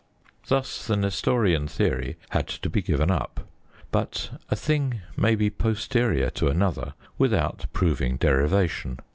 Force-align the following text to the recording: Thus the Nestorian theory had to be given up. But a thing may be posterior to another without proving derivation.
Thus 0.47 0.87
the 0.87 0.97
Nestorian 0.97 1.67
theory 1.67 2.17
had 2.31 2.47
to 2.47 2.71
be 2.71 2.81
given 2.81 3.11
up. 3.11 3.45
But 3.91 4.31
a 4.49 4.55
thing 4.55 5.01
may 5.15 5.35
be 5.35 5.51
posterior 5.51 6.31
to 6.31 6.47
another 6.47 6.95
without 7.19 7.67
proving 7.71 8.17
derivation. 8.17 8.97